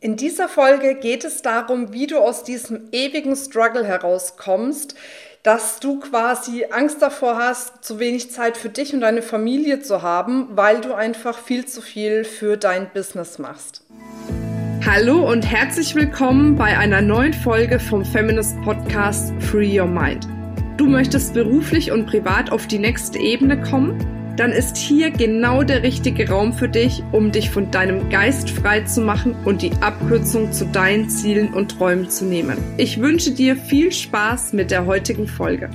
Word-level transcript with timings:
In 0.00 0.14
dieser 0.14 0.48
Folge 0.48 0.94
geht 0.94 1.24
es 1.24 1.42
darum, 1.42 1.92
wie 1.92 2.06
du 2.06 2.18
aus 2.18 2.44
diesem 2.44 2.82
ewigen 2.92 3.34
Struggle 3.34 3.84
herauskommst, 3.84 4.94
dass 5.42 5.80
du 5.80 5.98
quasi 5.98 6.66
Angst 6.70 7.02
davor 7.02 7.36
hast, 7.36 7.84
zu 7.84 7.98
wenig 7.98 8.30
Zeit 8.30 8.56
für 8.56 8.68
dich 8.68 8.94
und 8.94 9.00
deine 9.00 9.22
Familie 9.22 9.80
zu 9.80 10.00
haben, 10.00 10.50
weil 10.52 10.80
du 10.80 10.94
einfach 10.94 11.36
viel 11.36 11.66
zu 11.66 11.80
viel 11.80 12.22
für 12.22 12.56
dein 12.56 12.88
Business 12.94 13.40
machst. 13.40 13.82
Hallo 14.86 15.28
und 15.28 15.42
herzlich 15.42 15.96
willkommen 15.96 16.54
bei 16.54 16.78
einer 16.78 17.02
neuen 17.02 17.34
Folge 17.34 17.80
vom 17.80 18.04
Feminist 18.04 18.56
Podcast 18.62 19.32
Free 19.50 19.80
Your 19.80 19.88
Mind. 19.88 20.28
Du 20.76 20.86
möchtest 20.86 21.34
beruflich 21.34 21.90
und 21.90 22.06
privat 22.06 22.52
auf 22.52 22.68
die 22.68 22.78
nächste 22.78 23.18
Ebene 23.18 23.60
kommen? 23.60 24.17
Dann 24.38 24.52
ist 24.52 24.76
hier 24.76 25.10
genau 25.10 25.64
der 25.64 25.82
richtige 25.82 26.28
Raum 26.28 26.52
für 26.52 26.68
dich, 26.68 27.02
um 27.10 27.32
dich 27.32 27.50
von 27.50 27.72
deinem 27.72 28.08
Geist 28.08 28.50
frei 28.50 28.82
zu 28.82 29.00
machen 29.00 29.34
und 29.44 29.62
die 29.62 29.72
Abkürzung 29.80 30.52
zu 30.52 30.64
deinen 30.66 31.10
Zielen 31.10 31.52
und 31.52 31.72
Träumen 31.72 32.08
zu 32.08 32.24
nehmen. 32.24 32.56
Ich 32.76 33.00
wünsche 33.00 33.32
dir 33.32 33.56
viel 33.56 33.90
Spaß 33.90 34.52
mit 34.52 34.70
der 34.70 34.86
heutigen 34.86 35.26
Folge. 35.26 35.70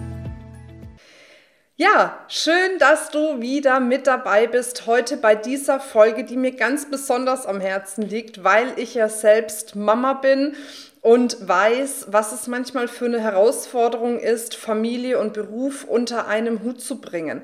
Ja, 1.76 2.20
schön, 2.30 2.78
dass 2.80 3.10
du 3.10 3.42
wieder 3.42 3.82
mit 3.82 4.08
dabei 4.08 4.48
bist 4.48 4.88
heute 4.88 5.18
bei 5.18 5.36
dieser 5.36 5.82
Folge, 5.82 6.24
die 6.24 6.38
mir 6.38 6.56
ganz 6.56 6.90
besonders 6.90 7.46
am 7.46 7.60
Herzen 7.60 8.04
liegt, 8.04 8.46
weil 8.46 8.68
ich 8.78 8.94
ja 8.94 9.10
selbst 9.10 9.76
Mama 9.76 10.14
bin 10.14 10.56
und 11.02 11.46
weiß, 11.46 12.08
was 12.12 12.32
es 12.32 12.48
manchmal 12.48 12.88
für 12.88 13.06
eine 13.06 13.20
Herausforderung 13.20 14.20
ist, 14.20 14.56
Familie 14.56 15.20
und 15.20 15.34
Beruf 15.34 15.84
unter 15.84 16.28
einem 16.28 16.64
Hut 16.64 16.80
zu 16.80 17.02
bringen. 17.02 17.42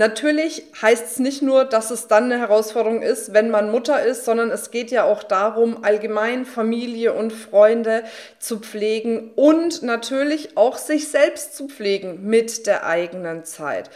Natürlich 0.00 0.62
heißt 0.80 1.04
es 1.04 1.18
nicht 1.18 1.42
nur, 1.42 1.66
dass 1.66 1.90
es 1.90 2.08
dann 2.08 2.32
eine 2.32 2.38
Herausforderung 2.38 3.02
ist, 3.02 3.34
wenn 3.34 3.50
man 3.50 3.70
Mutter 3.70 4.02
ist, 4.02 4.24
sondern 4.24 4.50
es 4.50 4.70
geht 4.70 4.90
ja 4.90 5.04
auch 5.04 5.22
darum, 5.22 5.84
allgemein 5.84 6.46
Familie 6.46 7.12
und 7.12 7.34
Freunde 7.34 8.04
zu 8.38 8.60
pflegen 8.60 9.30
und 9.36 9.82
natürlich 9.82 10.56
auch 10.56 10.78
sich 10.78 11.08
selbst 11.08 11.54
zu 11.54 11.68
pflegen 11.68 12.20
mit 12.22 12.66
der 12.66 12.86
eigenen 12.86 13.44
Zeit. 13.44 13.90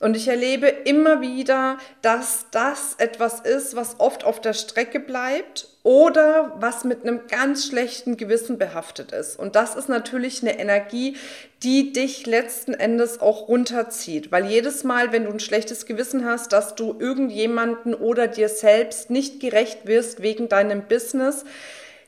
Und 0.00 0.16
ich 0.16 0.28
erlebe 0.28 0.66
immer 0.66 1.20
wieder, 1.20 1.76
dass 2.00 2.46
das 2.50 2.94
etwas 2.96 3.40
ist, 3.40 3.76
was 3.76 4.00
oft 4.00 4.24
auf 4.24 4.40
der 4.40 4.54
Strecke 4.54 4.98
bleibt 4.98 5.68
oder 5.82 6.54
was 6.58 6.84
mit 6.84 7.02
einem 7.02 7.26
ganz 7.28 7.66
schlechten 7.66 8.16
Gewissen 8.16 8.56
behaftet 8.56 9.12
ist. 9.12 9.38
Und 9.38 9.56
das 9.56 9.76
ist 9.76 9.90
natürlich 9.90 10.40
eine 10.40 10.58
Energie, 10.58 11.18
die 11.62 11.92
dich 11.92 12.26
letzten 12.26 12.72
Endes 12.72 13.20
auch 13.20 13.48
runterzieht. 13.48 14.32
Weil 14.32 14.46
jedes 14.46 14.84
Mal, 14.84 15.12
wenn 15.12 15.24
du 15.24 15.30
ein 15.32 15.40
schlechtes 15.40 15.84
Gewissen 15.84 16.24
hast, 16.24 16.54
dass 16.54 16.74
du 16.74 16.96
irgendjemanden 16.98 17.92
oder 17.92 18.26
dir 18.26 18.48
selbst 18.48 19.10
nicht 19.10 19.38
gerecht 19.38 19.86
wirst 19.86 20.22
wegen 20.22 20.48
deinem 20.48 20.88
Business, 20.88 21.44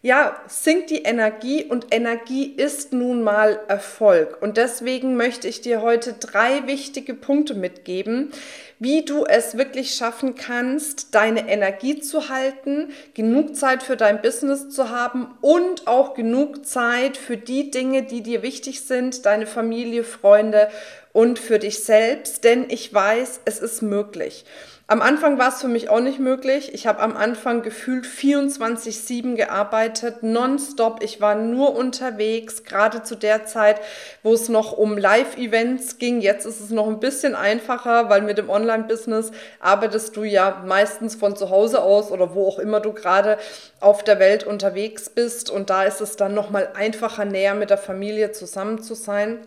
ja, 0.04 0.34
sinkt 0.48 0.90
die 0.90 1.02
Energie 1.02 1.64
und 1.64 1.94
Energie 1.94 2.46
ist 2.46 2.92
nun 2.92 3.22
mal 3.22 3.60
Erfolg. 3.68 4.42
Und 4.42 4.56
deswegen 4.56 5.16
möchte 5.16 5.46
ich 5.46 5.60
dir 5.60 5.80
heute 5.80 6.14
drei 6.14 6.66
wichtige 6.66 7.14
Punkte 7.14 7.54
mitgeben, 7.54 8.32
wie 8.80 9.04
du 9.04 9.24
es 9.24 9.56
wirklich 9.56 9.94
schaffen 9.94 10.34
kannst, 10.34 11.14
deine 11.14 11.48
Energie 11.48 12.00
zu 12.00 12.28
halten, 12.28 12.88
genug 13.14 13.54
Zeit 13.54 13.84
für 13.84 13.96
dein 13.96 14.20
Business 14.20 14.70
zu 14.70 14.90
haben 14.90 15.28
und 15.40 15.86
auch 15.86 16.14
genug 16.14 16.66
Zeit 16.66 17.16
für 17.16 17.36
die 17.36 17.70
Dinge, 17.70 18.02
die 18.02 18.22
dir 18.22 18.42
wichtig 18.42 18.80
sind, 18.80 19.24
deine 19.24 19.46
Familie, 19.46 20.02
Freunde 20.02 20.68
und 21.12 21.38
für 21.38 21.60
dich 21.60 21.84
selbst. 21.84 22.42
Denn 22.42 22.68
ich 22.68 22.92
weiß, 22.92 23.42
es 23.44 23.60
ist 23.60 23.82
möglich. 23.82 24.44
Am 24.92 25.00
Anfang 25.00 25.38
war 25.38 25.48
es 25.48 25.62
für 25.62 25.68
mich 25.68 25.88
auch 25.88 26.00
nicht 26.00 26.18
möglich. 26.18 26.74
Ich 26.74 26.86
habe 26.86 27.00
am 27.00 27.16
Anfang 27.16 27.62
gefühlt 27.62 28.04
24-7 28.04 29.36
gearbeitet, 29.36 30.22
nonstop. 30.22 31.02
Ich 31.02 31.18
war 31.18 31.34
nur 31.34 31.74
unterwegs, 31.74 32.62
gerade 32.62 33.02
zu 33.02 33.14
der 33.14 33.46
Zeit, 33.46 33.80
wo 34.22 34.34
es 34.34 34.50
noch 34.50 34.72
um 34.72 34.98
Live-Events 34.98 35.96
ging. 35.96 36.20
Jetzt 36.20 36.44
ist 36.44 36.60
es 36.60 36.68
noch 36.68 36.88
ein 36.88 37.00
bisschen 37.00 37.34
einfacher, 37.34 38.10
weil 38.10 38.20
mit 38.20 38.36
dem 38.36 38.50
Online-Business 38.50 39.30
arbeitest 39.60 40.14
du 40.14 40.24
ja 40.24 40.62
meistens 40.66 41.14
von 41.14 41.36
zu 41.36 41.48
Hause 41.48 41.80
aus 41.80 42.10
oder 42.10 42.34
wo 42.34 42.46
auch 42.46 42.58
immer 42.58 42.80
du 42.80 42.92
gerade 42.92 43.38
auf 43.80 44.04
der 44.04 44.18
Welt 44.18 44.44
unterwegs 44.44 45.08
bist. 45.08 45.48
Und 45.48 45.70
da 45.70 45.84
ist 45.84 46.02
es 46.02 46.16
dann 46.16 46.34
nochmal 46.34 46.68
einfacher, 46.74 47.24
näher 47.24 47.54
mit 47.54 47.70
der 47.70 47.78
Familie 47.78 48.32
zusammen 48.32 48.82
zu 48.82 48.92
sein. 48.92 49.38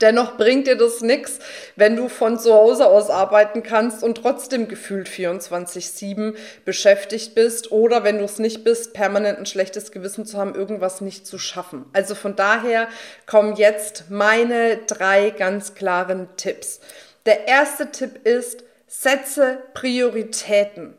Dennoch 0.00 0.36
bringt 0.36 0.66
dir 0.66 0.76
das 0.76 1.00
nichts, 1.00 1.38
wenn 1.76 1.94
du 1.94 2.08
von 2.08 2.38
zu 2.38 2.52
Hause 2.52 2.86
aus 2.86 3.08
arbeiten 3.08 3.62
kannst 3.62 4.02
und 4.02 4.16
trotzdem 4.18 4.66
gefühlt 4.66 5.08
24-7 5.08 6.34
beschäftigt 6.64 7.34
bist 7.36 7.70
oder 7.70 8.02
wenn 8.02 8.18
du 8.18 8.24
es 8.24 8.40
nicht 8.40 8.64
bist, 8.64 8.94
permanent 8.94 9.38
ein 9.38 9.46
schlechtes 9.46 9.92
Gewissen 9.92 10.26
zu 10.26 10.38
haben, 10.38 10.56
irgendwas 10.56 11.00
nicht 11.00 11.26
zu 11.26 11.38
schaffen. 11.38 11.84
Also 11.92 12.16
von 12.16 12.34
daher 12.34 12.88
kommen 13.26 13.54
jetzt 13.54 14.10
meine 14.10 14.78
drei 14.88 15.30
ganz 15.30 15.74
klaren 15.74 16.28
Tipps. 16.36 16.80
Der 17.24 17.46
erste 17.46 17.90
Tipp 17.92 18.26
ist, 18.26 18.64
setze 18.88 19.58
Prioritäten. 19.72 20.94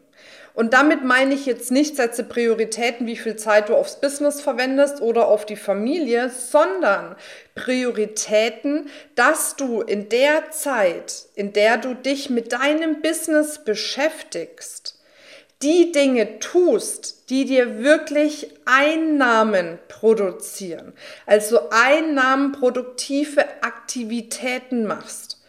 Und 0.57 0.73
damit 0.73 1.03
meine 1.03 1.35
ich 1.35 1.45
jetzt 1.45 1.69
nicht, 1.69 1.97
setze 1.97 2.23
Prioritäten, 2.23 3.05
wie 3.05 3.15
viel 3.15 3.35
Zeit 3.35 3.69
du 3.69 3.75
aufs 3.75 4.01
Business 4.01 4.41
verwendest 4.41 5.01
oder 5.01 5.27
auf 5.27 5.45
die 5.45 5.55
Familie, 5.55 6.31
sondern 6.31 7.15
Prioritäten, 7.53 8.89
dass 9.13 9.55
du 9.55 9.81
in 9.81 10.09
der 10.09 10.49
Zeit, 10.49 11.27
in 11.35 11.53
der 11.53 11.77
du 11.77 11.93
dich 11.93 12.31
mit 12.31 12.53
deinem 12.53 13.03
Business 13.03 13.59
beschäftigst, 13.63 14.99
die 15.61 15.91
Dinge 15.91 16.39
tust, 16.39 17.29
die 17.29 17.45
dir 17.45 17.83
wirklich 17.83 18.49
Einnahmen 18.65 19.77
produzieren, 19.89 20.93
also 21.27 21.69
einnahmenproduktive 21.69 23.45
Aktivitäten 23.61 24.87
machst. 24.87 25.39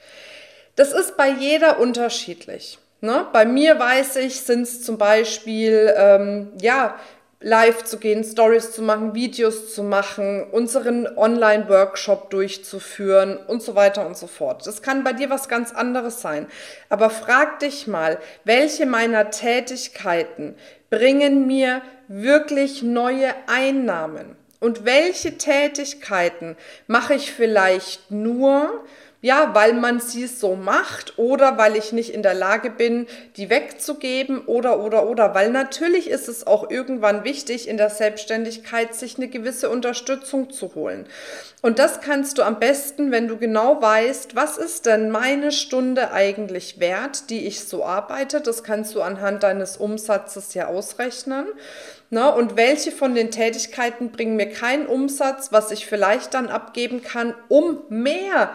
Das 0.76 0.92
ist 0.92 1.16
bei 1.16 1.30
jeder 1.30 1.80
unterschiedlich. 1.80 2.78
Ne? 3.00 3.26
Bei 3.32 3.44
mir 3.44 3.78
weiß 3.78 4.16
ich, 4.16 4.40
sind 4.40 4.62
es 4.62 4.82
zum 4.82 4.98
Beispiel, 4.98 5.94
ähm, 5.96 6.52
ja, 6.60 6.98
live 7.40 7.84
zu 7.84 7.98
gehen, 7.98 8.24
Stories 8.24 8.72
zu 8.72 8.82
machen, 8.82 9.14
Videos 9.14 9.72
zu 9.72 9.84
machen, 9.84 10.44
unseren 10.50 11.06
Online-Workshop 11.16 12.30
durchzuführen 12.30 13.36
und 13.36 13.62
so 13.62 13.76
weiter 13.76 14.04
und 14.04 14.16
so 14.16 14.26
fort. 14.26 14.66
Das 14.66 14.82
kann 14.82 15.04
bei 15.04 15.12
dir 15.12 15.30
was 15.30 15.48
ganz 15.48 15.72
anderes 15.72 16.20
sein. 16.20 16.48
Aber 16.88 17.10
frag 17.10 17.60
dich 17.60 17.86
mal, 17.86 18.18
welche 18.44 18.86
meiner 18.86 19.30
Tätigkeiten 19.30 20.56
bringen 20.90 21.46
mir 21.46 21.82
wirklich 22.08 22.82
neue 22.82 23.32
Einnahmen? 23.46 24.36
Und 24.60 24.84
welche 24.84 25.38
Tätigkeiten 25.38 26.56
mache 26.88 27.14
ich 27.14 27.30
vielleicht 27.30 28.10
nur, 28.10 28.84
ja, 29.20 29.52
weil 29.52 29.72
man 29.72 29.98
sie 29.98 30.28
so 30.28 30.54
macht 30.54 31.18
oder 31.18 31.58
weil 31.58 31.74
ich 31.74 31.92
nicht 31.92 32.14
in 32.14 32.22
der 32.22 32.34
Lage 32.34 32.70
bin, 32.70 33.08
die 33.36 33.50
wegzugeben 33.50 34.42
oder, 34.46 34.78
oder, 34.78 35.08
oder. 35.08 35.34
Weil 35.34 35.50
natürlich 35.50 36.08
ist 36.08 36.28
es 36.28 36.46
auch 36.46 36.70
irgendwann 36.70 37.24
wichtig, 37.24 37.66
in 37.66 37.78
der 37.78 37.90
Selbstständigkeit 37.90 38.94
sich 38.94 39.16
eine 39.16 39.26
gewisse 39.26 39.70
Unterstützung 39.70 40.50
zu 40.50 40.76
holen. 40.76 41.04
Und 41.62 41.80
das 41.80 42.00
kannst 42.00 42.38
du 42.38 42.44
am 42.44 42.60
besten, 42.60 43.10
wenn 43.10 43.26
du 43.26 43.38
genau 43.38 43.82
weißt, 43.82 44.36
was 44.36 44.56
ist 44.56 44.86
denn 44.86 45.10
meine 45.10 45.50
Stunde 45.50 46.12
eigentlich 46.12 46.78
wert, 46.78 47.28
die 47.28 47.48
ich 47.48 47.64
so 47.64 47.84
arbeite. 47.84 48.40
Das 48.40 48.62
kannst 48.62 48.94
du 48.94 49.02
anhand 49.02 49.42
deines 49.42 49.78
Umsatzes 49.78 50.54
ja 50.54 50.68
ausrechnen. 50.68 51.46
Na, 52.10 52.28
und 52.28 52.56
welche 52.56 52.92
von 52.92 53.16
den 53.16 53.32
Tätigkeiten 53.32 54.12
bringen 54.12 54.36
mir 54.36 54.48
keinen 54.48 54.86
Umsatz, 54.86 55.50
was 55.50 55.72
ich 55.72 55.86
vielleicht 55.86 56.34
dann 56.34 56.48
abgeben 56.48 57.02
kann, 57.02 57.34
um 57.48 57.82
mehr 57.88 58.54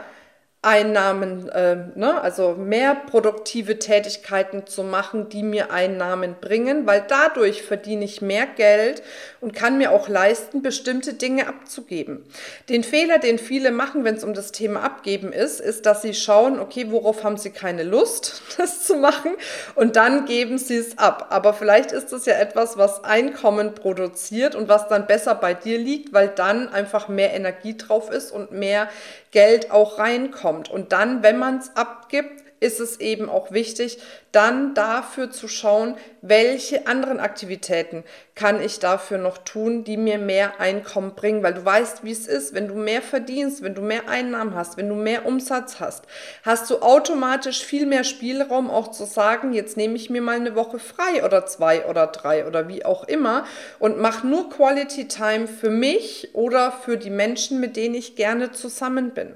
Einnahmen, 0.64 1.50
äh, 1.50 1.76
ne, 1.96 2.22
also 2.22 2.54
mehr 2.54 2.96
produktive 2.96 3.80
Tätigkeiten 3.80 4.66
zu 4.66 4.84
machen, 4.84 5.28
die 5.28 5.44
mir 5.44 5.72
Einnahmen 5.72 6.38
bringen, 6.40 6.88
weil 6.88 7.04
dadurch 7.06 7.64
verdiene 7.64 8.06
ich 8.06 8.22
mehr 8.22 8.46
Geld 8.46 9.04
und 9.42 9.54
kann 9.54 9.78
mir 9.78 9.92
auch 9.92 10.08
leisten, 10.08 10.62
bestimmte 10.62 11.16
Dinge 11.16 11.50
abzugeben. 11.50 12.24
Den 12.70 12.86
Fehler, 12.86 13.20
den 13.20 13.40
viele 13.40 13.72
machen, 13.72 14.06
wenn 14.06 14.16
es 14.16 14.24
um 14.24 14.34
das 14.34 14.54
Thema 14.54 14.84
Abgeben 14.84 15.34
ist, 15.34 15.60
ist, 15.60 15.86
dass 15.86 16.02
sie 16.02 16.14
schauen, 16.14 16.58
okay, 16.62 16.86
worauf 16.90 17.26
haben 17.26 17.38
sie 17.38 17.52
keine 17.52 17.84
Lust, 17.84 18.42
das 18.58 18.86
zu 18.86 18.96
machen 18.96 19.32
und 19.76 19.98
dann 19.98 20.24
geben 20.26 20.58
sie 20.58 20.78
es 20.78 20.98
ab. 20.98 21.28
Aber 21.32 21.54
vielleicht 21.54 21.92
ist 21.92 22.14
das 22.14 22.26
ja 22.26 22.36
etwas, 22.36 22.78
was 22.78 23.04
Einkommen 23.04 23.76
produziert 23.76 24.56
und 24.56 24.70
was 24.70 24.88
dann 24.88 25.08
besser 25.08 25.36
bei 25.36 25.54
dir 25.54 25.78
liegt, 25.78 26.14
weil 26.14 26.30
dann 26.30 26.70
einfach 26.70 27.10
mehr 27.10 27.34
Energie 27.34 27.76
drauf 27.76 28.10
ist 28.10 28.32
und 28.32 28.54
mehr 28.54 28.88
Geld 29.32 29.72
auch 29.72 29.98
reinkommt. 29.98 30.53
Und 30.54 30.92
dann, 30.92 31.24
wenn 31.24 31.38
man 31.38 31.58
es 31.58 31.76
abgibt, 31.76 32.44
ist 32.64 32.80
es 32.80 33.00
eben 33.02 33.30
auch 33.30 33.52
wichtig, 33.52 34.00
dann 34.32 34.74
dafür 34.74 35.30
zu 35.30 35.50
schauen, 35.50 35.96
welche 36.22 36.88
anderen 36.88 37.20
Aktivitäten 37.20 38.06
kann 38.36 38.62
ich 38.62 38.80
dafür 38.80 39.18
noch 39.18 39.38
tun, 39.38 39.84
die 39.84 39.98
mir 39.98 40.18
mehr 40.18 40.62
Einkommen 40.62 41.14
bringen, 41.14 41.44
weil 41.44 41.54
du 41.54 41.66
weißt, 41.66 42.06
wie 42.06 42.12
es 42.12 42.26
ist, 42.26 42.54
wenn 42.54 42.70
du 42.70 42.76
mehr 42.76 43.02
verdienst, 43.02 43.62
wenn 43.62 43.76
du 43.76 43.82
mehr 43.82 44.08
Einnahmen 44.08 44.56
hast, 44.56 44.78
wenn 44.78 44.88
du 44.88 44.96
mehr 44.96 45.26
Umsatz 45.26 45.82
hast, 45.82 46.06
hast 46.44 46.70
du 46.70 46.80
automatisch 46.82 47.66
viel 47.66 47.86
mehr 47.86 48.06
Spielraum 48.06 48.72
auch 48.72 48.90
zu 48.90 49.04
sagen, 49.04 49.52
jetzt 49.52 49.76
nehme 49.76 49.96
ich 49.96 50.10
mir 50.10 50.22
mal 50.22 50.38
eine 50.38 50.56
Woche 50.56 50.80
frei 50.80 51.24
oder 51.26 51.46
zwei 51.46 51.86
oder 51.86 52.08
drei 52.08 52.48
oder 52.48 52.70
wie 52.70 52.86
auch 52.86 53.04
immer 53.04 53.46
und 53.78 54.00
mache 54.00 54.26
nur 54.26 54.50
Quality 54.50 55.10
Time 55.10 55.48
für 55.48 55.70
mich 55.70 56.30
oder 56.34 56.72
für 56.72 56.98
die 56.98 57.10
Menschen, 57.10 57.60
mit 57.60 57.76
denen 57.76 57.96
ich 57.96 58.16
gerne 58.16 58.54
zusammen 58.54 59.12
bin. 59.12 59.36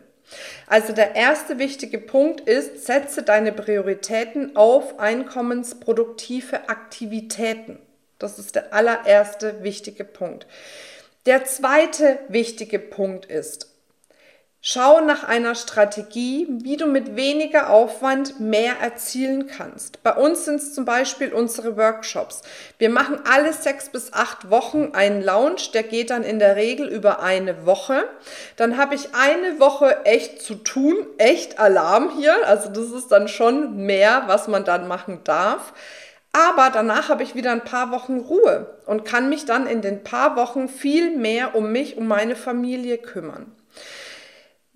Also 0.66 0.94
der 0.94 1.16
erste 1.16 1.60
wichtige 1.60 1.98
Punkt 1.98 2.42
ist, 2.42 2.86
setze 2.86 3.24
deine 3.24 3.52
Prioritäten 3.52 4.56
auf 4.56 5.00
einkommensproduktive 5.00 6.70
Aktivitäten. 6.70 7.80
Das 8.20 8.40
ist 8.40 8.56
der 8.56 8.74
allererste 8.74 9.64
wichtige 9.64 10.04
Punkt. 10.04 10.48
Der 11.26 11.46
zweite 11.46 12.20
wichtige 12.30 12.80
Punkt 12.80 13.26
ist, 13.26 13.77
Schau 14.70 15.00
nach 15.00 15.24
einer 15.24 15.56
Strategie, 15.56 16.46
wie 16.50 16.76
du 16.76 16.88
mit 16.88 17.16
weniger 17.16 17.70
Aufwand 17.70 18.42
mehr 18.42 18.74
erzielen 18.82 19.48
kannst. 19.48 20.04
Bei 20.04 20.14
uns 20.14 20.44
sind 20.44 20.56
es 20.56 20.74
zum 20.74 20.84
Beispiel 20.84 21.32
unsere 21.32 21.78
Workshops. 21.78 22.42
Wir 22.78 22.90
machen 22.90 23.22
alle 23.32 23.54
sechs 23.54 23.88
bis 23.88 24.12
acht 24.12 24.50
Wochen 24.50 24.90
einen 24.92 25.24
Lounge, 25.24 25.72
der 25.74 25.84
geht 25.84 26.10
dann 26.10 26.24
in 26.24 26.38
der 26.38 26.58
Regel 26.58 26.90
über 26.90 27.22
eine 27.22 27.66
Woche. 27.66 28.10
Dann 28.58 28.76
habe 28.76 28.96
ich 28.96 29.16
eine 29.16 29.62
Woche 29.62 30.04
echt 30.04 30.42
zu 30.42 30.56
tun, 30.56 30.98
echt 31.18 31.60
Alarm 31.60 32.12
hier. 32.18 32.36
Also 32.46 32.68
das 32.68 32.92
ist 32.92 33.08
dann 33.08 33.30
schon 33.30 33.86
mehr, 33.86 34.24
was 34.28 34.50
man 34.50 34.66
dann 34.66 34.90
machen 34.90 35.22
darf. 35.24 35.72
Aber 36.34 36.72
danach 36.74 37.08
habe 37.08 37.24
ich 37.24 37.36
wieder 37.36 37.54
ein 37.54 37.64
paar 37.64 37.92
Wochen 37.92 38.20
Ruhe 38.20 38.76
und 38.86 39.06
kann 39.06 39.30
mich 39.30 39.46
dann 39.46 39.66
in 39.66 39.82
den 39.82 40.04
paar 40.04 40.36
Wochen 40.36 40.68
viel 40.68 41.16
mehr 41.16 41.56
um 41.56 41.72
mich, 41.72 41.96
um 41.96 42.06
meine 42.06 42.36
Familie 42.36 42.98
kümmern. 42.98 43.54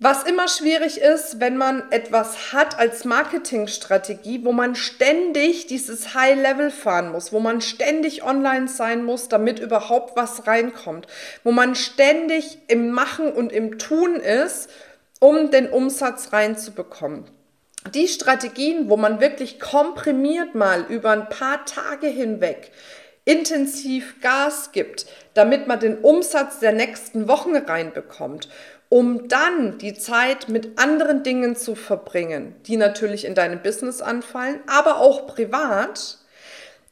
Was 0.04 0.24
immer 0.24 0.48
schwierig 0.48 1.00
ist, 1.00 1.38
wenn 1.38 1.56
man 1.56 1.84
etwas 1.92 2.52
hat 2.52 2.76
als 2.76 3.04
Marketingstrategie, 3.04 4.44
wo 4.44 4.50
man 4.50 4.74
ständig 4.74 5.68
dieses 5.68 6.12
High-Level 6.12 6.72
fahren 6.72 7.12
muss, 7.12 7.32
wo 7.32 7.38
man 7.38 7.60
ständig 7.60 8.24
online 8.24 8.66
sein 8.66 9.04
muss, 9.04 9.28
damit 9.28 9.60
überhaupt 9.60 10.16
was 10.16 10.48
reinkommt, 10.48 11.06
wo 11.44 11.52
man 11.52 11.76
ständig 11.76 12.58
im 12.66 12.90
Machen 12.90 13.30
und 13.30 13.52
im 13.52 13.78
Tun 13.78 14.16
ist, 14.16 14.68
um 15.20 15.52
den 15.52 15.68
Umsatz 15.70 16.32
reinzubekommen. 16.32 17.30
Die 17.94 18.08
Strategien, 18.08 18.90
wo 18.90 18.96
man 18.96 19.20
wirklich 19.20 19.60
komprimiert 19.60 20.56
mal 20.56 20.84
über 20.88 21.10
ein 21.10 21.28
paar 21.28 21.64
Tage 21.64 22.08
hinweg 22.08 22.72
intensiv 23.24 24.20
Gas 24.20 24.72
gibt, 24.72 25.06
damit 25.34 25.68
man 25.68 25.78
den 25.78 25.98
Umsatz 25.98 26.58
der 26.58 26.72
nächsten 26.72 27.28
Wochen 27.28 27.54
reinbekommt 27.54 28.48
um 28.92 29.26
dann 29.26 29.78
die 29.78 29.94
Zeit 29.94 30.50
mit 30.50 30.78
anderen 30.78 31.22
Dingen 31.22 31.56
zu 31.56 31.74
verbringen, 31.74 32.54
die 32.66 32.76
natürlich 32.76 33.24
in 33.24 33.34
deinem 33.34 33.62
Business 33.62 34.02
anfallen, 34.02 34.60
aber 34.66 34.98
auch 34.98 35.26
privat, 35.26 36.18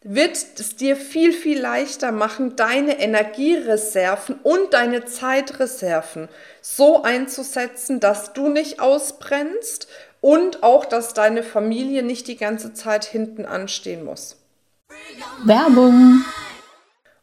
wird 0.02 0.34
es 0.34 0.76
dir 0.76 0.96
viel, 0.96 1.34
viel 1.34 1.60
leichter 1.60 2.10
machen, 2.10 2.56
deine 2.56 2.98
Energiereserven 3.00 4.36
und 4.42 4.72
deine 4.72 5.04
Zeitreserven 5.04 6.30
so 6.62 7.02
einzusetzen, 7.02 8.00
dass 8.00 8.32
du 8.32 8.48
nicht 8.48 8.80
ausbrennst 8.80 9.86
und 10.22 10.62
auch, 10.62 10.86
dass 10.86 11.12
deine 11.12 11.42
Familie 11.42 12.02
nicht 12.02 12.28
die 12.28 12.38
ganze 12.38 12.72
Zeit 12.72 13.04
hinten 13.04 13.44
anstehen 13.44 14.06
muss. 14.06 14.36
Werbung 15.44 16.24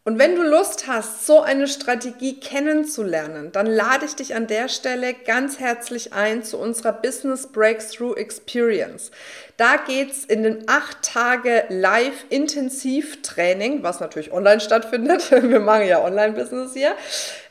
und 0.08 0.18
wenn 0.20 0.36
du 0.38 0.42
Lust 0.42 0.88
hast, 0.88 1.28
so 1.28 1.42
eine 1.42 1.68
Strategie 1.68 2.40
kennenzulernen, 2.40 3.52
dann 3.52 3.66
lade 3.66 4.06
ich 4.06 4.16
dich 4.16 4.36
an 4.36 4.48
der 4.48 4.70
Stelle 4.70 5.14
ganz 5.14 5.60
herzlich 5.60 6.14
ein 6.14 6.46
zu 6.46 6.58
unserer 6.58 6.94
Business 6.94 7.48
Breakthrough 7.48 8.16
Experience. 8.16 9.12
Da 9.58 9.76
geht's 9.76 10.24
in 10.24 10.44
den 10.44 10.70
acht 10.70 11.02
Tage 11.02 11.66
Live-Intensiv-Training, 11.68 13.84
was 13.84 14.00
natürlich 14.00 14.32
online 14.32 14.62
stattfindet, 14.62 15.30
wir 15.32 15.60
machen 15.60 15.88
ja 15.88 16.02
Online-Business 16.02 16.74
hier, 16.74 16.94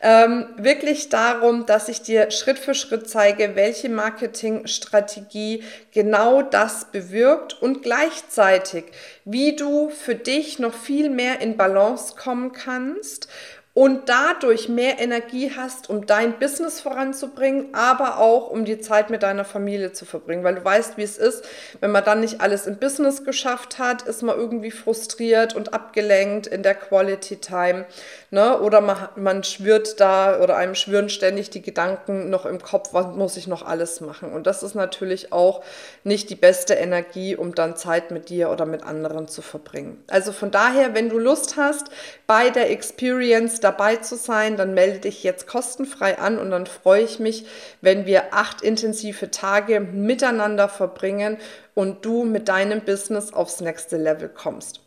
ähm, 0.01 0.47
wirklich 0.57 1.09
darum, 1.09 1.67
dass 1.67 1.89
ich 1.89 2.03
dir 2.03 2.31
Schritt 2.31 2.59
für 2.59 2.75
Schritt 2.75 3.09
zeige, 3.09 3.57
welche 3.57 3.89
Marketingstrategie 3.89 5.65
genau 5.93 6.43
das 6.43 6.87
bewirkt 6.87 7.61
und 7.61 7.83
gleichzeitig, 7.83 8.85
wie 9.25 9.57
du 9.57 9.91
für 9.91 10.15
dich 10.15 10.59
noch 10.59 10.75
viel 10.75 11.11
mehr 11.11 11.41
in 11.41 11.57
Balance 11.57 12.15
kommen 12.17 12.53
kannst 12.53 13.29
und 13.77 14.09
dadurch 14.09 14.71
mehr 14.71 15.01
Energie 15.01 15.53
hast, 15.55 15.91
um 15.91 16.07
dein 16.07 16.39
Business 16.39 16.81
voranzubringen, 16.81 17.75
aber 17.75 18.19
auch 18.19 18.49
um 18.49 18.65
die 18.65 18.81
Zeit 18.81 19.11
mit 19.11 19.23
deiner 19.23 19.45
Familie 19.45 19.93
zu 19.93 20.07
verbringen, 20.07 20.45
weil 20.45 20.55
du 20.55 20.65
weißt, 20.65 20.97
wie 20.97 21.03
es 21.03 21.19
ist, 21.19 21.45
wenn 21.81 21.91
man 21.91 22.03
dann 22.03 22.21
nicht 22.21 22.41
alles 22.41 22.67
im 22.67 22.79
Business 22.79 23.23
geschafft 23.23 23.79
hat, 23.79 24.01
ist 24.01 24.23
man 24.23 24.35
irgendwie 24.35 24.71
frustriert 24.71 25.55
und 25.55 25.75
abgelenkt 25.75 26.47
in 26.47 26.63
der 26.63 26.75
Quality 26.75 27.37
Time, 27.37 27.85
ne? 28.31 28.59
Oder 28.63 28.81
man, 28.81 28.97
man 29.15 29.45
schwirrt 29.45 30.01
da 30.01 30.41
oder 30.41 30.57
einem 30.57 30.75
schwirren 30.75 31.11
ständig 31.11 31.51
die 31.51 31.61
Gedanken 31.61 32.31
noch 32.31 32.47
im 32.47 32.63
Kopf, 32.63 32.95
was 32.95 33.15
muss 33.15 33.37
ich 33.37 33.47
noch 33.47 33.63
alles 33.63 34.01
machen? 34.01 34.33
Und 34.33 34.47
das 34.47 34.63
ist 34.63 34.75
natürlich 34.75 35.35
auch 35.35 35.63
nicht 36.03 36.31
die 36.31 36.35
beste 36.35 36.73
Energie, 36.73 37.37
um 37.37 37.55
dann 37.55 37.77
Zeit 37.77 38.11
mit 38.11 38.31
dir 38.31 38.49
oder 38.49 38.65
mit 38.65 38.83
anderen 38.85 39.29
zu 39.29 39.43
verbringen. 39.43 40.03
Also 40.09 40.33
von 40.33 40.51
daher, 40.51 40.95
wenn 40.95 41.11
du 41.11 41.19
Lust 41.19 41.59
hast, 41.59 41.89
bei 42.27 42.49
der 42.49 42.71
Experience 42.71 43.61
dabei 43.67 43.97
zu 43.97 44.15
sein, 44.15 44.57
dann 44.57 44.75
melde 44.75 45.01
dich 45.01 45.25
jetzt 45.25 45.49
kostenfrei 45.49 46.19
an 46.19 46.39
und 46.39 46.53
dann 46.53 46.67
freue 46.67 47.03
ich 47.03 47.19
mich, 47.19 47.47
wenn 47.81 48.07
wir 48.07 48.33
acht 48.33 48.63
intensive 48.63 49.33
Tage 49.33 49.81
miteinander 49.81 50.69
verbringen 50.69 51.37
und 51.75 52.05
du 52.05 52.23
mit 52.23 52.49
deinem 52.49 52.83
Business 52.83 53.33
aufs 53.33 53.61
nächste 53.61 53.97
Level 53.97 54.29
kommst. 54.29 54.81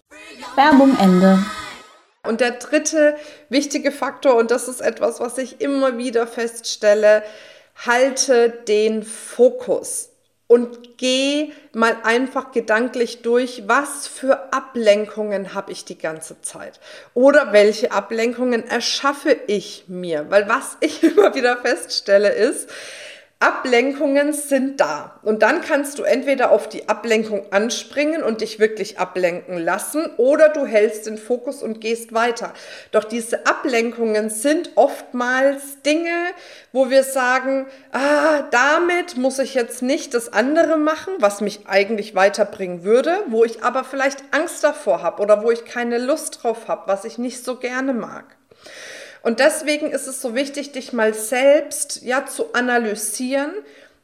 Werbung 0.55 0.97
Ende. 0.97 1.39
Und 2.25 2.39
der 2.39 2.51
dritte 2.51 3.17
wichtige 3.49 3.91
Faktor, 3.91 4.35
und 4.35 4.49
das 4.49 4.69
ist 4.69 4.79
etwas, 4.79 5.19
was 5.19 5.37
ich 5.37 5.59
immer 5.59 5.97
wieder 5.97 6.25
feststelle, 6.25 7.23
halte 7.85 8.49
den 8.49 9.03
Fokus 9.03 10.09
und 10.49 10.97
geh 10.97 11.53
mal 11.73 11.95
einfach 12.03 12.51
gedanklich 12.51 13.21
durch, 13.21 13.63
was 13.67 14.07
für 14.07 14.51
Ablenkungen 14.51 15.53
habe 15.53 15.71
ich 15.71 15.85
die 15.85 15.97
ganze 15.97 16.41
Zeit? 16.41 16.79
Oder 17.13 17.53
welche 17.53 17.91
Ablenkungen 17.91 18.67
erschaffe 18.67 19.37
ich 19.45 19.83
mir, 19.87 20.25
weil 20.31 20.49
was 20.49 20.75
ich 20.79 21.03
immer 21.03 21.35
wieder 21.35 21.57
feststelle 21.57 22.33
ist, 22.33 22.67
Ablenkungen 23.41 24.33
sind 24.33 24.81
da. 24.81 25.17
Und 25.23 25.43
dann 25.43 25.61
kannst 25.61 25.97
du 25.97 26.03
entweder 26.03 26.51
auf 26.51 26.67
die 26.67 26.89
Ablenkung 26.89 27.45
anspringen 27.53 28.21
und 28.21 28.41
dich 28.41 28.59
wirklich 28.59 28.99
ablenken 28.99 29.57
lassen 29.57 30.07
oder 30.17 30.49
du 30.49 30.65
hältst 30.65 31.05
den 31.05 31.17
Fokus 31.17 31.63
und 31.63 31.79
gehst 31.79 32.13
weiter. 32.13 32.53
Doch 32.91 33.05
diese 33.05 33.45
Ablenkungen 33.45 34.29
sind 34.29 34.71
oftmals 34.75 35.81
Dinge, 35.83 36.11
wo 36.73 36.89
wir 36.89 37.03
sagen, 37.03 37.67
ah, 37.93 38.41
damit 38.51 39.15
muss 39.15 39.39
ich 39.39 39.53
jetzt 39.53 39.81
nicht 39.81 40.13
das 40.13 40.33
andere 40.33 40.75
machen, 40.77 41.13
was 41.19 41.39
mich 41.39 41.61
eigentlich 41.65 42.15
weiterbringen 42.15 42.83
würde, 42.83 43.19
wo 43.27 43.45
ich 43.45 43.63
aber 43.63 43.85
vielleicht 43.85 44.21
Angst 44.31 44.65
davor 44.65 45.01
habe 45.01 45.21
oder 45.21 45.43
wo 45.43 45.49
ich 45.49 45.63
keine 45.63 45.97
Lust 45.97 46.43
drauf 46.43 46.67
habe, 46.67 46.87
was 46.87 47.05
ich 47.05 47.17
nicht 47.17 47.45
so 47.45 47.55
gerne 47.55 47.93
mag. 47.93 48.25
Und 49.21 49.39
deswegen 49.39 49.91
ist 49.91 50.07
es 50.07 50.21
so 50.21 50.35
wichtig, 50.35 50.71
dich 50.71 50.93
mal 50.93 51.13
selbst 51.13 52.01
ja 52.03 52.25
zu 52.25 52.53
analysieren. 52.53 53.53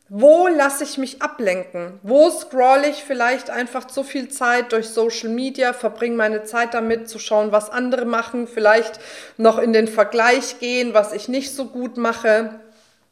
Wo 0.08 0.48
lasse 0.48 0.84
ich 0.84 1.00
mich 1.00 1.24
ablenken? 1.24 2.00
Wo 2.04 2.30
scroll 2.30 2.84
ich 2.88 3.04
vielleicht 3.04 3.50
einfach 3.50 3.88
zu 3.88 4.04
viel 4.04 4.30
Zeit 4.30 4.72
durch 4.72 4.90
Social 4.90 5.30
Media, 5.30 5.74
verbringe 5.74 6.16
meine 6.16 6.44
Zeit 6.44 6.76
damit 6.76 7.10
zu 7.10 7.18
schauen, 7.18 7.52
was 7.52 7.72
andere 7.72 8.06
machen, 8.06 8.48
vielleicht 8.48 9.00
noch 9.38 9.58
in 9.58 9.74
den 9.74 9.88
Vergleich 9.88 10.60
gehen, 10.60 10.94
was 10.94 11.12
ich 11.12 11.28
nicht 11.28 11.56
so 11.56 11.66
gut 11.66 11.98
mache? 11.98 12.60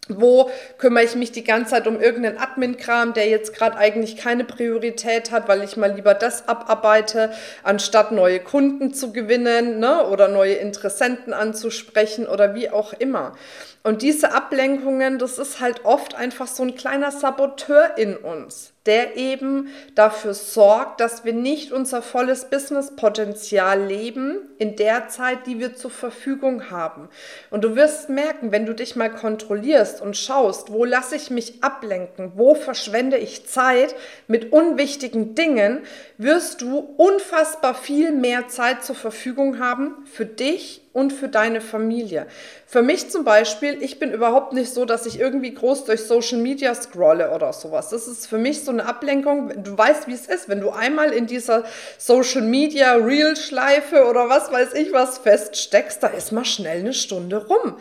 Wo 0.09 0.49
kümmere 0.79 1.05
ich 1.05 1.15
mich 1.15 1.31
die 1.31 1.45
ganze 1.45 1.71
Zeit 1.71 1.87
um 1.87 2.01
irgendeinen 2.01 2.37
Admin-Kram, 2.37 3.13
der 3.13 3.29
jetzt 3.29 3.55
gerade 3.55 3.77
eigentlich 3.77 4.17
keine 4.17 4.43
Priorität 4.43 5.31
hat, 5.31 5.47
weil 5.47 5.63
ich 5.63 5.77
mal 5.77 5.93
lieber 5.93 6.13
das 6.13 6.49
abarbeite, 6.49 7.31
anstatt 7.63 8.11
neue 8.11 8.41
Kunden 8.41 8.93
zu 8.93 9.13
gewinnen 9.13 9.79
ne, 9.79 10.05
oder 10.07 10.27
neue 10.27 10.55
Interessenten 10.55 11.31
anzusprechen 11.31 12.27
oder 12.27 12.53
wie 12.53 12.69
auch 12.69 12.91
immer. 12.91 13.37
Und 13.81 14.01
diese 14.01 14.33
Ablenkungen, 14.33 15.19
das 15.19 15.37
ist 15.37 15.61
halt 15.61 15.85
oft 15.85 16.15
einfach 16.15 16.47
so 16.47 16.63
ein 16.63 16.75
kleiner 16.75 17.11
Saboteur 17.11 17.97
in 17.97 18.17
uns 18.17 18.72
der 18.85 19.15
eben 19.15 19.69
dafür 19.95 20.33
sorgt, 20.33 20.99
dass 20.99 21.23
wir 21.23 21.33
nicht 21.33 21.71
unser 21.71 22.01
volles 22.01 22.45
Businesspotenzial 22.45 23.81
leben 23.81 24.37
in 24.57 24.75
der 24.75 25.07
Zeit, 25.07 25.47
die 25.47 25.59
wir 25.59 25.75
zur 25.75 25.91
Verfügung 25.91 26.69
haben. 26.69 27.07
Und 27.49 27.63
du 27.63 27.75
wirst 27.75 28.09
merken, 28.09 28.51
wenn 28.51 28.65
du 28.65 28.73
dich 28.73 28.95
mal 28.95 29.09
kontrollierst 29.09 30.01
und 30.01 30.17
schaust, 30.17 30.71
wo 30.71 30.83
lasse 30.83 31.15
ich 31.15 31.29
mich 31.29 31.63
ablenken, 31.63 32.33
wo 32.35 32.55
verschwende 32.55 33.17
ich 33.17 33.47
Zeit 33.47 33.95
mit 34.27 34.51
unwichtigen 34.51 35.33
Dingen, 35.33 35.81
wirst 36.17 36.61
du 36.61 36.79
unfassbar 36.97 37.75
viel 37.75 38.11
mehr 38.11 38.49
Zeit 38.49 38.83
zur 38.83 38.95
Verfügung 38.95 39.59
haben 39.59 39.93
für 40.05 40.25
dich 40.25 40.82
und 40.93 41.11
für 41.11 41.27
deine 41.27 41.59
Familie. 41.59 42.27
Für 42.67 42.83
mich 42.83 43.09
zum 43.09 43.23
Beispiel, 43.23 43.81
ich 43.81 43.99
bin 43.99 44.11
überhaupt 44.11 44.53
nicht 44.53 44.71
so, 44.71 44.85
dass 44.85 45.07
ich 45.07 45.19
irgendwie 45.19 45.53
groß 45.53 45.85
durch 45.85 46.01
Social 46.03 46.37
Media 46.37 46.73
scrolle 46.75 47.31
oder 47.31 47.51
sowas. 47.51 47.89
Das 47.89 48.07
ist 48.07 48.27
für 48.27 48.37
mich 48.37 48.63
so 48.63 48.71
eine 48.71 48.85
Ablenkung. 48.85 49.51
Du 49.63 49.75
weißt, 49.75 50.07
wie 50.07 50.13
es 50.13 50.27
ist, 50.27 50.49
wenn 50.49 50.61
du 50.61 50.69
einmal 50.69 51.11
in 51.11 51.25
dieser 51.25 51.63
Social 51.97 52.43
Media 52.43 52.93
Real-Schleife 52.93 54.05
oder 54.07 54.29
was 54.29 54.51
weiß 54.51 54.73
ich 54.75 54.93
was 54.93 55.17
feststeckst, 55.17 56.03
da 56.03 56.07
ist 56.07 56.31
mal 56.31 56.45
schnell 56.45 56.81
eine 56.81 56.93
Stunde 56.93 57.47
rum. 57.47 57.77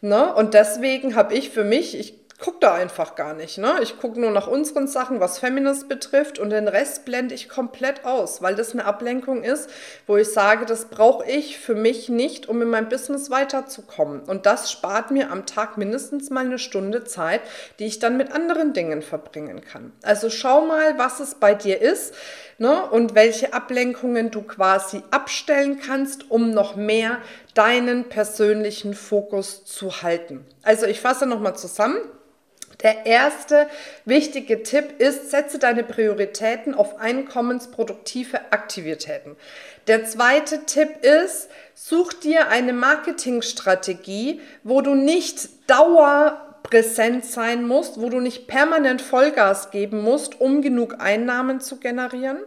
Ne? 0.00 0.34
Und 0.34 0.54
deswegen 0.54 1.14
habe 1.14 1.34
ich 1.34 1.50
für 1.50 1.64
mich, 1.64 1.98
ich 1.98 2.25
gucke 2.38 2.58
da 2.60 2.74
einfach 2.74 3.14
gar 3.14 3.34
nicht. 3.34 3.58
Ne? 3.58 3.78
Ich 3.82 3.98
gucke 3.98 4.20
nur 4.20 4.30
nach 4.30 4.46
unseren 4.46 4.88
Sachen, 4.88 5.20
was 5.20 5.38
Feminist 5.38 5.88
betrifft 5.88 6.38
und 6.38 6.50
den 6.50 6.68
Rest 6.68 7.04
blende 7.04 7.34
ich 7.34 7.48
komplett 7.48 8.04
aus, 8.04 8.42
weil 8.42 8.54
das 8.54 8.72
eine 8.72 8.84
Ablenkung 8.84 9.42
ist, 9.42 9.70
wo 10.06 10.16
ich 10.16 10.32
sage, 10.32 10.66
das 10.66 10.86
brauche 10.86 11.24
ich 11.24 11.58
für 11.58 11.74
mich 11.74 12.08
nicht, 12.08 12.48
um 12.48 12.60
in 12.60 12.68
meinem 12.68 12.88
Business 12.88 13.30
weiterzukommen. 13.30 14.20
Und 14.20 14.44
das 14.44 14.70
spart 14.70 15.10
mir 15.10 15.30
am 15.30 15.46
Tag 15.46 15.78
mindestens 15.78 16.30
mal 16.30 16.44
eine 16.44 16.58
Stunde 16.58 17.04
Zeit, 17.04 17.40
die 17.78 17.86
ich 17.86 18.00
dann 18.00 18.16
mit 18.16 18.32
anderen 18.32 18.72
Dingen 18.72 19.02
verbringen 19.02 19.62
kann. 19.62 19.92
Also 20.02 20.28
schau 20.28 20.66
mal, 20.66 20.98
was 20.98 21.20
es 21.20 21.36
bei 21.36 21.54
dir 21.54 21.80
ist 21.80 22.14
ne? 22.58 22.82
und 22.90 23.14
welche 23.14 23.54
Ablenkungen 23.54 24.30
du 24.30 24.42
quasi 24.42 25.02
abstellen 25.10 25.80
kannst, 25.80 26.30
um 26.30 26.50
noch 26.50 26.76
mehr 26.76 27.18
deinen 27.56 28.08
persönlichen 28.08 28.94
Fokus 28.94 29.64
zu 29.64 30.02
halten. 30.02 30.46
Also 30.62 30.86
ich 30.86 31.00
fasse 31.00 31.26
nochmal 31.26 31.56
zusammen. 31.56 31.96
Der 32.82 33.06
erste 33.06 33.68
wichtige 34.04 34.62
Tipp 34.62 35.00
ist, 35.00 35.30
setze 35.30 35.58
deine 35.58 35.82
Prioritäten 35.82 36.74
auf 36.74 36.98
einkommensproduktive 36.98 38.52
Aktivitäten. 38.52 39.36
Der 39.86 40.04
zweite 40.04 40.66
Tipp 40.66 41.02
ist, 41.02 41.48
such 41.74 42.12
dir 42.12 42.48
eine 42.48 42.74
Marketingstrategie, 42.74 44.42
wo 44.62 44.82
du 44.82 44.94
nicht 44.94 45.48
dauerpräsent 46.66 47.24
sein 47.24 47.66
musst, 47.66 48.00
wo 48.00 48.08
du 48.08 48.20
nicht 48.20 48.46
permanent 48.46 49.02
Vollgas 49.02 49.70
geben 49.70 50.02
musst, 50.02 50.40
um 50.40 50.62
genug 50.62 50.96
Einnahmen 51.00 51.60
zu 51.60 51.78
generieren. 51.78 52.38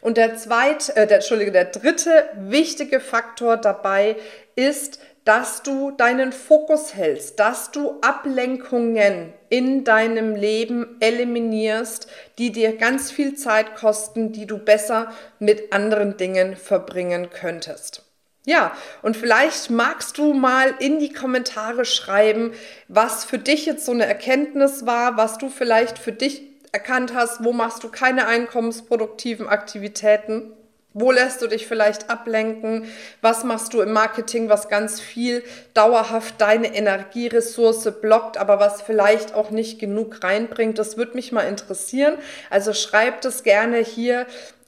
Und 0.00 0.16
der 0.16 0.36
zweite, 0.36 0.96
äh, 0.96 1.06
der, 1.06 1.18
Entschuldige, 1.18 1.52
der 1.52 1.66
dritte 1.66 2.28
wichtige 2.36 3.00
Faktor 3.00 3.56
dabei 3.56 4.16
ist, 4.54 5.00
dass 5.24 5.64
du 5.64 5.90
deinen 5.90 6.32
Fokus 6.32 6.94
hältst, 6.94 7.40
dass 7.40 7.72
du 7.72 8.00
Ablenkungen 8.00 9.32
in 9.48 9.82
deinem 9.82 10.36
Leben 10.36 10.96
eliminierst, 11.00 12.06
die 12.38 12.52
dir 12.52 12.76
ganz 12.76 13.10
viel 13.10 13.34
Zeit 13.34 13.74
kosten, 13.74 14.30
die 14.30 14.46
du 14.46 14.58
besser 14.58 15.12
mit 15.40 15.72
anderen 15.72 16.16
Dingen 16.16 16.54
verbringen 16.54 17.28
könntest. 17.30 18.05
Ja, 18.46 18.76
und 19.02 19.16
vielleicht 19.16 19.70
magst 19.70 20.18
du 20.18 20.32
mal 20.32 20.72
in 20.78 21.00
die 21.00 21.12
Kommentare 21.12 21.84
schreiben, 21.84 22.52
was 22.86 23.24
für 23.24 23.38
dich 23.38 23.66
jetzt 23.66 23.84
so 23.84 23.90
eine 23.90 24.06
Erkenntnis 24.06 24.86
war, 24.86 25.16
was 25.16 25.36
du 25.36 25.48
vielleicht 25.48 25.98
für 25.98 26.12
dich 26.12 26.42
erkannt 26.70 27.12
hast, 27.12 27.42
wo 27.42 27.52
machst 27.52 27.82
du 27.82 27.88
keine 27.88 28.28
einkommensproduktiven 28.28 29.48
Aktivitäten 29.48 30.52
wo 30.98 31.12
lässt 31.12 31.42
du 31.42 31.46
dich 31.46 31.66
vielleicht 31.66 32.08
ablenken? 32.08 32.86
Was 33.20 33.44
machst 33.44 33.74
du 33.74 33.82
im 33.82 33.92
Marketing, 33.92 34.48
was 34.48 34.70
ganz 34.70 34.98
viel 34.98 35.44
dauerhaft 35.74 36.40
deine 36.40 36.74
Energieressource 36.74 38.00
blockt, 38.00 38.38
aber 38.38 38.60
was 38.60 38.80
vielleicht 38.80 39.34
auch 39.34 39.50
nicht 39.50 39.78
genug 39.78 40.24
reinbringt? 40.24 40.78
Das 40.78 40.96
würde 40.96 41.12
mich 41.12 41.32
mal 41.32 41.42
interessieren. 41.42 42.14
Also 42.48 42.72
schreib 42.72 43.20
das 43.20 43.42
gerne 43.42 43.76
hier 43.76 44.24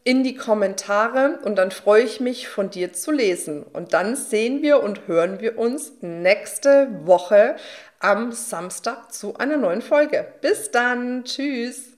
in 0.08 0.24
die 0.24 0.36
Kommentare 0.36 1.38
und 1.42 1.56
dann 1.56 1.70
freue 1.70 2.02
ich 2.02 2.18
mich 2.18 2.48
von 2.48 2.70
dir 2.70 2.94
zu 2.94 3.12
lesen. 3.12 3.62
Und 3.62 3.92
dann 3.92 4.16
sehen 4.16 4.62
wir 4.62 4.82
und 4.82 5.06
hören 5.06 5.40
wir 5.40 5.58
uns 5.58 5.92
nächste 6.00 6.88
Woche 7.04 7.56
am 8.00 8.32
Samstag 8.32 9.12
zu 9.12 9.36
einer 9.36 9.58
neuen 9.58 9.82
Folge. 9.82 10.26
Bis 10.40 10.70
dann. 10.70 11.24
Tschüss. 11.24 11.97